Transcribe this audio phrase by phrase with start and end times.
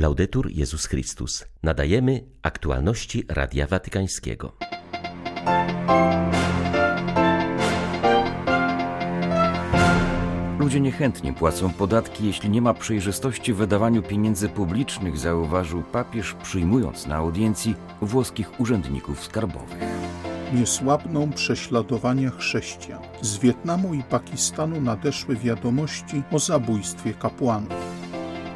[0.00, 1.44] Laudetur Jezus Chrystus.
[1.62, 4.52] Nadajemy aktualności Radia Watykańskiego.
[10.58, 17.06] Ludzie niechętnie płacą podatki, jeśli nie ma przejrzystości w wydawaniu pieniędzy publicznych, zauważył papież, przyjmując
[17.06, 19.78] na audiencji włoskich urzędników skarbowych.
[20.52, 23.02] Nie słabną prześladowania chrześcijan.
[23.20, 27.89] Z Wietnamu i Pakistanu nadeszły wiadomości o zabójstwie kapłanów.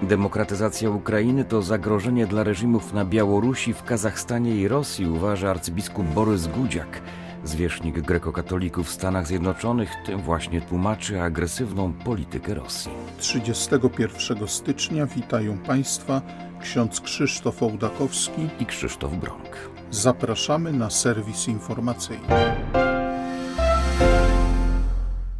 [0.07, 6.46] Demokratyzacja Ukrainy to zagrożenie dla reżimów na Białorusi, w Kazachstanie i Rosji, uważa arcybiskup Borys
[6.46, 7.01] Gudziak.
[7.45, 12.93] Zwierzchnik grekokatolików w Stanach Zjednoczonych tym właśnie tłumaczy agresywną politykę Rosji.
[13.19, 16.23] 31 stycznia witają Państwa
[16.60, 19.71] ksiądz Krzysztof Ołdakowski i Krzysztof Bronk.
[19.91, 22.84] Zapraszamy na serwis informacyjny.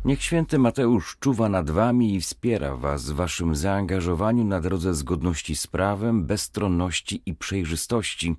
[0.05, 5.57] Niech święty Mateusz czuwa nad wami i wspiera was w waszym zaangażowaniu na drodze zgodności
[5.57, 8.37] z prawem, bezstronności i przejrzystości,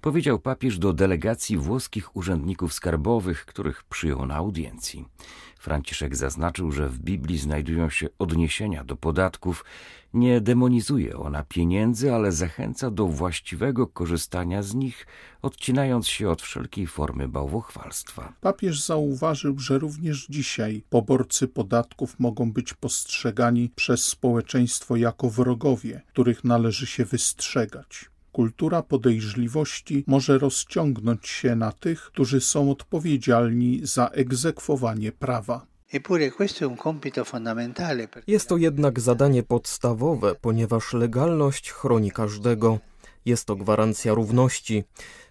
[0.00, 5.04] powiedział papież do delegacji włoskich urzędników skarbowych, których przyjął na audiencji.
[5.66, 9.64] Franciszek zaznaczył, że w Biblii znajdują się odniesienia do podatków.
[10.14, 15.06] Nie demonizuje ona pieniędzy, ale zachęca do właściwego korzystania z nich,
[15.42, 18.32] odcinając się od wszelkiej formy bałwochwalstwa.
[18.40, 26.44] Papież zauważył, że również dzisiaj poborcy podatków mogą być postrzegani przez społeczeństwo jako wrogowie, których
[26.44, 35.12] należy się wystrzegać kultura podejrzliwości może rozciągnąć się na tych, którzy są odpowiedzialni za egzekwowanie
[35.12, 35.66] prawa.
[38.26, 42.78] Jest to jednak zadanie podstawowe, ponieważ legalność chroni każdego.
[43.24, 44.84] Jest to gwarancja równości.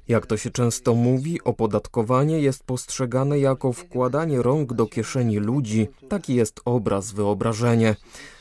[0.07, 5.87] Jak to się często mówi, opodatkowanie jest postrzegane jako wkładanie rąk do kieszeni ludzi.
[6.09, 7.95] Taki jest obraz, wyobrażenie.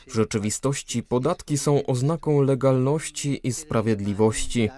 [0.07, 4.69] W rzeczywistości podatki są oznaką legalności i sprawiedliwości.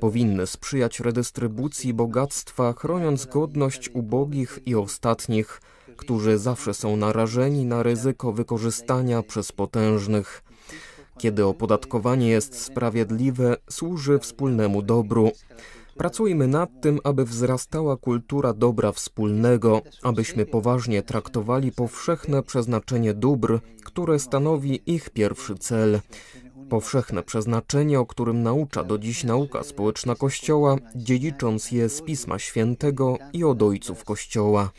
[0.00, 5.60] Powinny sprzyjać redystrybucji bogactwa, chroniąc godność ubogich i ostatnich,
[5.96, 10.42] którzy zawsze są narażeni na ryzyko wykorzystania przez potężnych.
[11.18, 15.30] Kiedy opodatkowanie jest sprawiedliwe, służy wspólnemu dobru.
[15.96, 24.18] Pracujmy nad tym, aby wzrastała kultura dobra wspólnego, abyśmy poważnie traktowali powszechne przeznaczenie dóbr, które
[24.18, 26.00] stanowi ich pierwszy cel.
[26.68, 33.18] Powszechne przeznaczenie, o którym naucza do dziś nauka społeczna Kościoła, dziedzicząc je z Pisma Świętego
[33.32, 34.70] i od ojców Kościoła.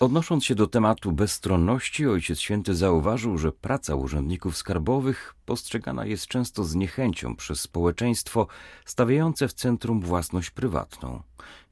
[0.00, 6.64] Odnosząc się do tematu bezstronności, Ojciec Święty zauważył, że praca urzędników skarbowych postrzegana jest często
[6.64, 8.46] z niechęcią przez społeczeństwo
[8.84, 11.22] stawiające w centrum własność prywatną.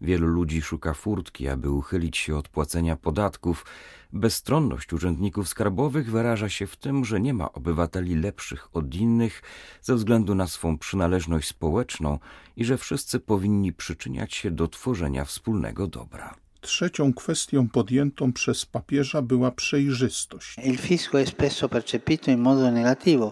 [0.01, 3.65] Wielu ludzi szuka furtki, aby uchylić się od płacenia podatków.
[4.13, 9.43] Bezstronność urzędników skarbowych wyraża się w tym, że nie ma obywateli lepszych od innych
[9.83, 12.19] ze względu na swą przynależność społeczną
[12.57, 16.35] i że wszyscy powinni przyczyniać się do tworzenia wspólnego dobra.
[16.61, 20.57] Trzecią kwestią podjętą przez papieża była przejrzystość.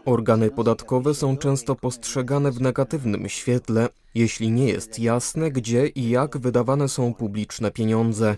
[0.05, 3.88] Organy podatkowe są często postrzegane w negatywnym świetle,
[4.19, 8.37] jeśli nie jest jasne, gdzie i jak wydawane są publiczne pieniądze.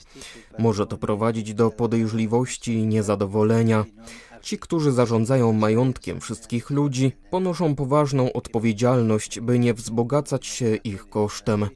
[0.58, 3.84] Może to prowadzić do podejrzliwości i niezadowolenia.
[4.42, 11.68] Ci, którzy zarządzają majątkiem wszystkich ludzi, ponoszą poważną odpowiedzialność, by nie wzbogacać się ich kosztem.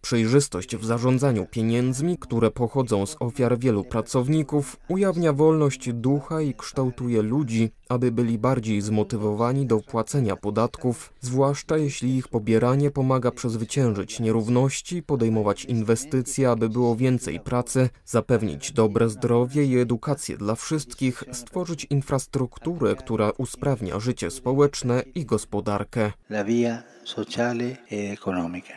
[0.00, 7.22] Przejrzystość w zarządzaniu pieniędzmi, które pochodzą z ofiar wielu pracowników, ujawnia wolność ducha i kształtuje
[7.22, 15.02] ludzi, aby byli bardziej zmotywowani do płacenia podatków, zwłaszcza jeśli ich pobieranie pomaga przezwyciężyć nierówności,
[15.02, 22.94] podejmować inwestycje, aby było więcej pracy, zapewnić dobre zdrowie i edukację dla wszystkich, stworzyć infrastrukturę,
[22.96, 26.12] która usprawnia życie społeczne i gospodarkę.
[26.30, 28.72] La via sociale e economica.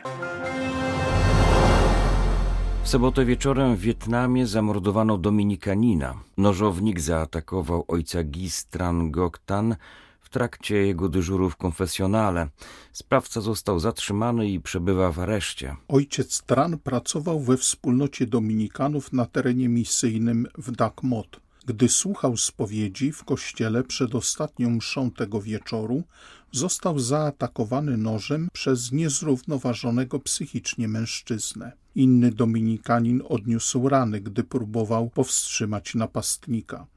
[2.85, 6.13] W sobotę wieczorem w Wietnamie zamordowano Dominikanina.
[6.37, 9.11] Nożownik zaatakował ojca Gi Tran
[9.45, 9.75] Tan
[10.21, 12.49] w trakcie jego dyżuru w konfesjonale.
[12.91, 15.75] Sprawca został zatrzymany i przebywa w areszcie.
[15.87, 21.44] Ojciec Tran pracował we wspólnocie dominikanów na terenie misyjnym w Dak Mot.
[21.65, 26.03] Gdy słuchał spowiedzi w kościele przed ostatnią mszą tego wieczoru,
[26.51, 31.71] został zaatakowany nożem przez niezrównoważonego psychicznie mężczyznę.
[31.95, 36.87] Inny dominikanin odniósł rany, gdy próbował powstrzymać napastnika.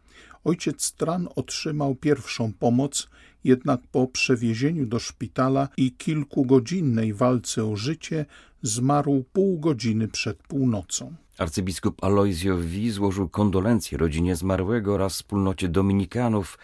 [0.45, 3.09] Ojciec Tran otrzymał pierwszą pomoc,
[3.45, 8.27] jednak po przewiezieniu do szpitala i kilkugodzinnej walce o życie
[8.63, 11.15] zmarł pół godziny przed północą.
[11.39, 16.59] Arcybiskup Aloizio V złożył kondolencje rodzinie zmarłego oraz wspólnocie dominikanów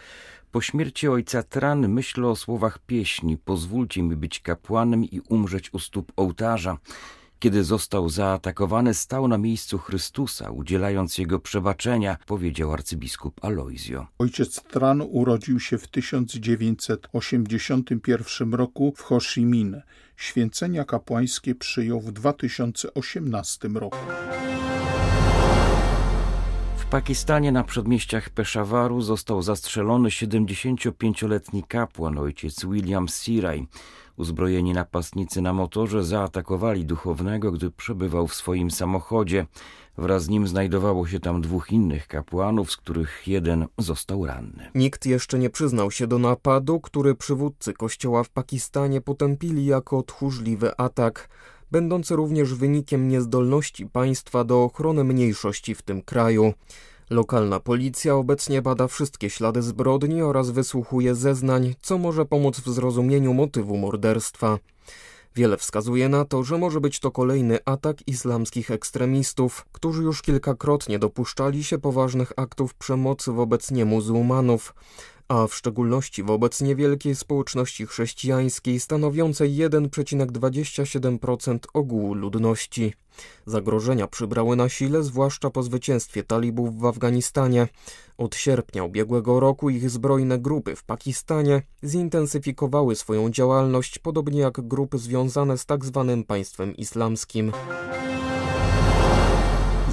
[0.51, 5.79] Po śmierci ojca Tran myślę o słowach pieśni Pozwólcie mi być kapłanem i umrzeć u
[5.79, 6.77] stóp ołtarza.
[7.45, 14.07] Kiedy został zaatakowany, stał na miejscu Chrystusa, udzielając jego przebaczenia, powiedział arcybiskup Aloizio.
[14.19, 19.75] Ojciec Tran urodził się w 1981 roku w Ho Chi Minh.
[20.17, 23.97] Święcenia kapłańskie przyjął w 2018 roku.
[26.77, 33.67] W Pakistanie na przedmieściach Peszawaru został zastrzelony 75-letni kapłan ojciec William Siraj.
[34.17, 39.45] Uzbrojeni napastnicy na motorze zaatakowali duchownego, gdy przebywał w swoim samochodzie.
[39.97, 44.71] Wraz z nim znajdowało się tam dwóch innych kapłanów, z których jeden został ranny.
[44.75, 50.77] Nikt jeszcze nie przyznał się do napadu, który przywódcy kościoła w Pakistanie potępili jako tchórzliwy
[50.77, 51.29] atak,
[51.71, 56.53] będący również wynikiem niezdolności państwa do ochrony mniejszości w tym kraju.
[57.09, 63.33] Lokalna policja obecnie bada wszystkie ślady zbrodni oraz wysłuchuje zeznań, co może pomóc w zrozumieniu
[63.33, 64.59] motywu morderstwa.
[65.35, 70.99] Wiele wskazuje na to, że może być to kolejny atak islamskich ekstremistów, którzy już kilkakrotnie
[70.99, 74.73] dopuszczali się poważnych aktów przemocy wobec niemuzułmanów
[75.27, 82.93] a w szczególności wobec niewielkiej społeczności chrześcijańskiej stanowiącej 1,27% ogółu ludności.
[83.45, 87.67] Zagrożenia przybrały na sile, zwłaszcza po zwycięstwie talibów w Afganistanie.
[88.17, 94.97] Od sierpnia ubiegłego roku ich zbrojne grupy w Pakistanie zintensyfikowały swoją działalność, podobnie jak grupy
[94.97, 97.51] związane z tak zwanym państwem islamskim.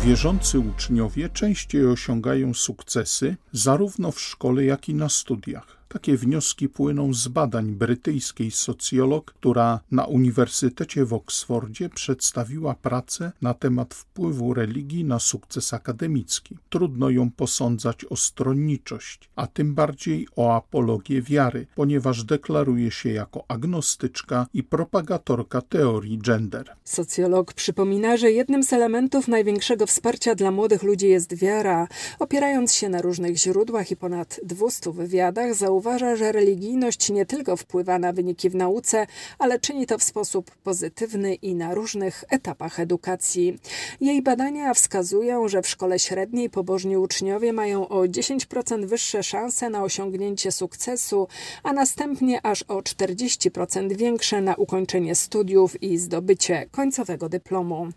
[0.04, 5.81] Wierzący uczniowie częściej osiągają sukcesy zarówno w szkole, jak i na studiach.
[5.92, 13.54] Takie wnioski płyną z badań brytyjskiej socjolog, która na Uniwersytecie w Oksfordzie przedstawiła pracę na
[13.54, 16.56] temat wpływu religii na sukces akademicki.
[16.70, 23.44] Trudno ją posądzać o stronniczość, a tym bardziej o apologię wiary, ponieważ deklaruje się jako
[23.48, 26.76] agnostyczka i propagatorka teorii gender.
[26.84, 31.88] Socjolog przypomina, że jednym z elementów największego wsparcia dla młodych ludzi jest wiara.
[32.18, 37.56] Opierając się na różnych źródłach i ponad 200 wywiadach, zauważyła, uważa, że religijność nie tylko
[37.56, 39.06] wpływa na wyniki w nauce,
[39.38, 43.58] ale czyni to w sposób pozytywny i na różnych etapach edukacji.
[44.00, 49.82] Jej badania wskazują, że w szkole średniej pobożni uczniowie mają o 10% wyższe szanse na
[49.82, 51.28] osiągnięcie sukcesu,
[51.62, 57.88] a następnie aż o 40% większe na ukończenie studiów i zdobycie końcowego dyplomu.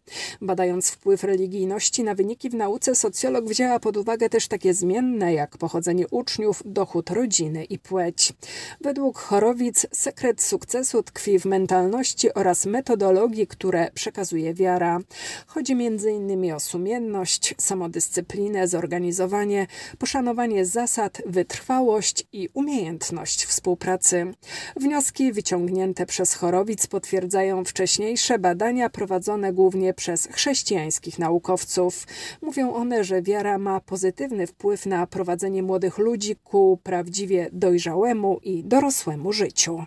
[0.42, 5.58] Badając wpływ religijności na wyniki w nauce, socjolog wzięła pod uwagę też takie zmienne jak
[5.58, 8.33] pochodzenie uczniów, dochód rodziny i i płeć.
[8.81, 15.00] Według Chorowic sekret sukcesu tkwi w mentalności oraz metodologii, które przekazuje wiara.
[15.48, 16.54] Chodzi m.in.
[16.54, 19.68] o sumienność, samodyscyplinę, zorganizowanie,
[19.98, 24.33] poszanowanie zasad, wytrwałość i umiejętność współpracy.
[24.75, 32.07] Wnioski wyciągnięte przez Chorowic potwierdzają wcześniejsze badania prowadzone głównie przez chrześcijańskich naukowców.
[32.42, 38.63] Mówią one, że wiara ma pozytywny wpływ na prowadzenie młodych ludzi ku prawdziwie dojrzałemu i
[38.63, 39.83] dorosłemu życiu.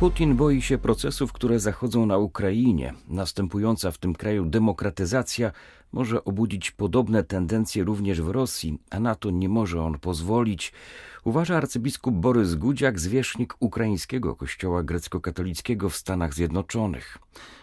[0.00, 2.94] Putin boi się procesów, które zachodzą na Ukrainie.
[3.08, 5.52] Następująca w tym kraju demokratyzacja
[5.92, 10.72] może obudzić podobne tendencje również w Rosji, a na to nie może on pozwolić,
[11.24, 17.18] uważa arcybiskup Borys Gudziak, zwierzchnik ukraińskiego kościoła grecko-katolickiego w Stanach Zjednoczonych.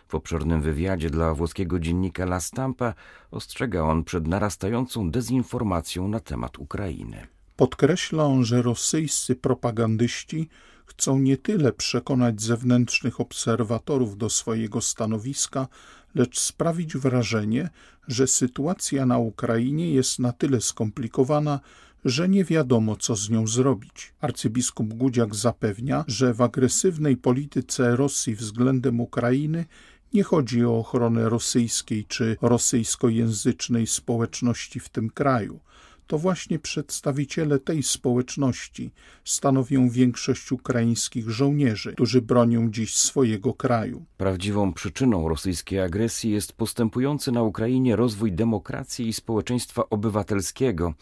[0.08, 2.94] W obszernym wywiadzie dla włoskiego dziennika La Stampa
[3.32, 7.28] ostrzega on przed narastającą dezinformacją na temat Ukrainy.
[7.56, 10.50] Podkreśla on, że rosyjscy propagandyści
[10.86, 15.68] chcą nie tyle przekonać zewnętrznych obserwatorów do swojego stanowiska,
[16.16, 17.70] lecz sprawić wrażenie,
[18.08, 21.60] że sytuacja na Ukrainie jest na tyle skomplikowana,
[22.06, 24.14] że nie wiadomo, co z nią zrobić.
[24.22, 29.66] Arcybiskup Gudziak zapewnia, że w agresywnej polityce Rosji względem Ukrainy
[30.14, 35.60] nie chodzi o ochronę rosyjskiej czy rosyjskojęzycznej społeczności w tym kraju.
[36.08, 38.92] To właśnie przedstawiciele tej społeczności
[39.24, 44.06] stanowią większość ukraińskich żołnierzy, którzy bronią dziś swojego kraju.
[44.18, 50.94] Prawdziwą przyczyną rosyjskiej agresji jest postępujący na Ukrainie rozwój demokracji i społeczeństwa obywatelskiego.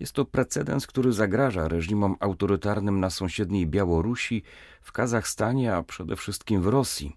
[0.00, 4.42] Jest to precedens, który zagraża reżimom autorytarnym na sąsiedniej Białorusi,
[4.82, 7.16] w Kazachstanie, a przede wszystkim w Rosji.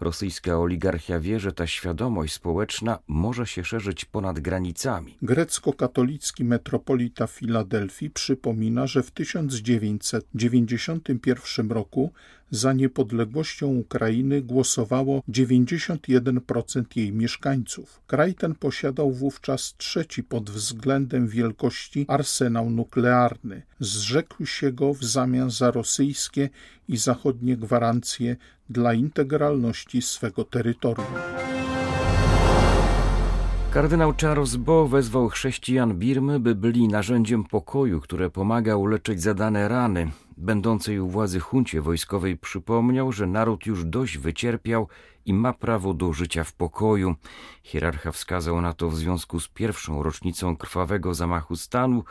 [0.00, 5.18] Rosyjska oligarchia wie, że ta świadomość społeczna może się szerzyć ponad granicami.
[5.22, 12.12] Grecko-katolicki metropolita Filadelfii przypomina, że w 1991 roku
[12.50, 18.00] Za niepodległością Ukrainy głosowało 91% jej mieszkańców.
[18.06, 23.62] Kraj ten posiadał wówczas trzeci pod względem wielkości arsenał nuklearny.
[23.80, 26.48] Zrzekł się go w zamian za rosyjskie
[26.88, 28.36] i zachodnie gwarancje
[28.70, 31.06] dla integralności swego terytorium.
[33.70, 40.10] Kardynał Charles Bo wezwał chrześcijan Birmy, by byli narzędziem pokoju, które pomaga uleczyć zadane rany.
[40.36, 44.88] Będącej u władzy huncie wojskowej przypomniał, że naród już dość wycierpiał
[45.26, 47.14] i ma prawo do życia w pokoju.
[47.62, 52.04] Hierarcha wskazał na to w związku z pierwszą rocznicą krwawego zamachu stanu,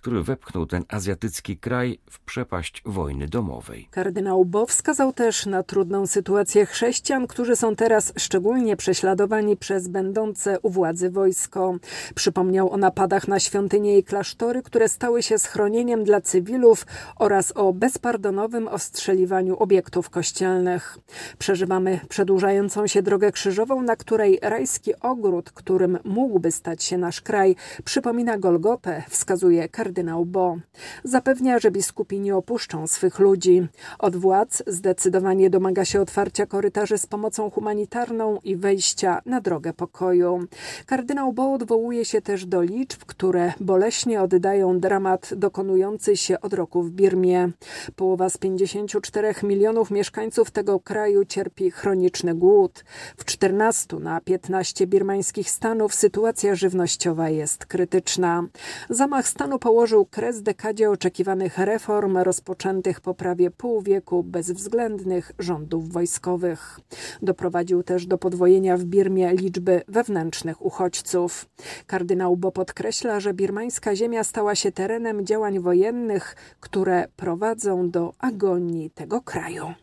[0.00, 3.88] który wepchnął ten azjatycki kraj w przepaść wojny domowej.
[3.90, 10.60] Kardynał Bo wskazał też na trudną sytuację chrześcijan, którzy są teraz szczególnie prześladowani przez będące
[10.60, 11.74] u władzy wojsko.
[12.14, 17.72] Przypomniał o napadach na świątynie i klasztory, które stały się schronieniem dla cywilów oraz o
[17.72, 20.98] bezpardonowym ostrzeliwaniu obiektów kościelnych.
[21.38, 27.56] Przeżywamy przedłużającą się drogę krzyżową, na której rajski ogród, którym mógłby stać się nasz kraj,
[27.84, 29.89] przypomina Golgotę, wskazuje kardynał
[30.26, 30.56] Bo.
[31.04, 33.66] Zapewnia, że biskupi nie opuszczą swych ludzi.
[33.98, 40.44] Od władz zdecydowanie domaga się otwarcia korytarzy z pomocą humanitarną i wejścia na drogę pokoju.
[40.86, 46.82] Kardynał Bo odwołuje się też do liczb, które boleśnie oddają dramat dokonujący się od roku
[46.82, 47.50] w Birmie.
[47.96, 52.84] Połowa z 54 milionów mieszkańców tego kraju cierpi chroniczny głód.
[53.16, 58.44] W 14 na 15 birmańskich stanów sytuacja żywnościowa jest krytyczna.
[58.90, 66.80] Zamach stanu położył kres dekadzie oczekiwanych reform rozpoczętych po prawie pół wieku bezwzględnych rządów wojskowych.
[67.22, 71.46] Doprowadził też do podwojenia w Birmie liczby wewnętrznych uchodźców.
[71.86, 78.90] Kardynał Bo podkreśla, że birmańska ziemia stała się terenem działań wojennych, które prowadzą do agonii
[78.90, 79.74] tego kraju.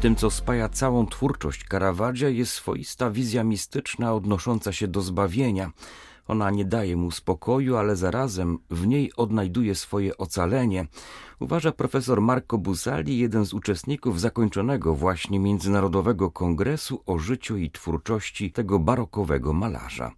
[0.00, 5.70] Tym, co spaja całą twórczość Caravaggia, jest swoista wizja mistyczna odnosząca się do zbawienia.
[6.28, 10.86] Ona nie daje mu spokoju, ale zarazem w niej odnajduje swoje ocalenie.
[11.40, 18.52] Uważa profesor Marco Busali, jeden z uczestników zakończonego właśnie Międzynarodowego Kongresu o życiu i twórczości
[18.52, 20.12] tego barokowego malarza.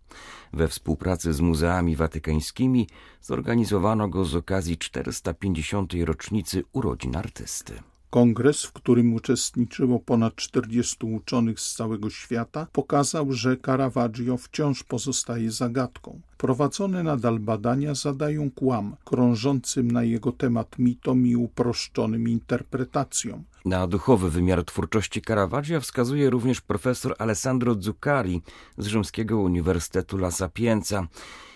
[0.52, 2.88] We współpracy z muzeami watykańskimi
[3.22, 5.92] zorganizowano go z okazji 450.
[6.04, 7.82] rocznicy urodzin artysty.
[8.16, 15.50] Kongres, w którym uczestniczyło ponad 40 uczonych z całego świata, pokazał, że Caravaggio wciąż pozostaje
[15.50, 16.20] zagadką.
[16.36, 23.44] Prowadzone nadal badania zadają kłam krążącym na jego temat mitom i uproszczonym interpretacjom.
[23.64, 28.42] Na duchowy wymiar twórczości Caravaggia wskazuje również profesor Alessandro Zuccari
[28.78, 31.06] z Rzymskiego Uniwersytetu La Sapienza.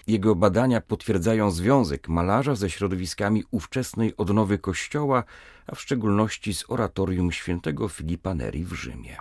[0.06, 5.24] Jego badania potwierdzają związek malarza ze środowiskami ówczesnej odnowy Kościoła,
[5.66, 9.16] a w szczególności z oratorium świętego Filipa Neri w Rzymie.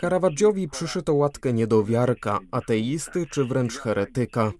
[0.00, 4.52] Caravaggiowi przyszyto łatkę niedowiarka, ateisty czy wręcz heretyka.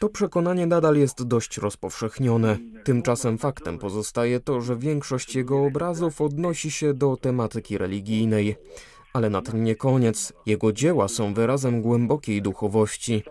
[0.00, 2.58] To przekonanie nadal jest dość rozpowszechnione.
[2.84, 8.56] Tymczasem faktem pozostaje to, że większość jego obrazów odnosi się do tematyki religijnej.
[9.12, 10.32] Ale na tym nie koniec.
[10.46, 13.22] Jego dzieła są wyrazem głębokiej duchowości.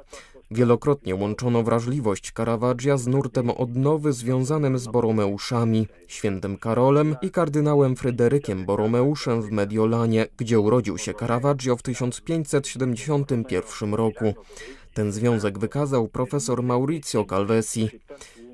[0.51, 8.65] Wielokrotnie łączono wrażliwość Caravaggia z nurtem odnowy związanym z Boromeuszami, świętym Karolem i kardynałem Fryderykiem
[8.65, 14.33] Boromeuszem w Mediolanie, gdzie urodził się Caravaggio w 1571 roku.
[14.93, 17.89] Ten związek wykazał profesor Maurizio Calvesi.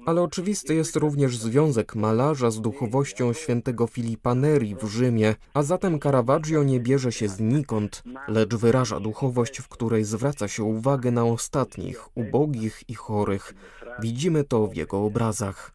[0.08, 6.00] Ale oczywisty jest również związek malarza z duchowością świętego Filipa Neri w Rzymie, a zatem
[6.00, 12.18] Caravaggio nie bierze się znikąd, lecz wyraża duchowość, w której zwraca się uwagę na ostatnich,
[12.18, 13.54] ubogich i chorych.
[14.00, 15.72] Widzimy to w jego obrazach.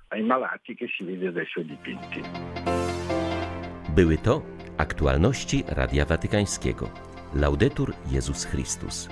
[3.95, 4.43] Były to
[4.77, 6.89] aktualności Radia Watykańskiego.
[7.35, 9.09] Laudetur Jezus Chrystus.